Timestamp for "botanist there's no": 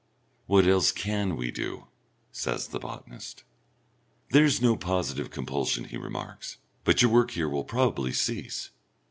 2.79-4.75